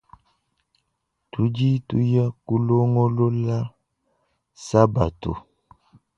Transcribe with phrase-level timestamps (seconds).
[1.31, 3.57] Tudi tuya kulongolola
[4.65, 5.31] sabatu.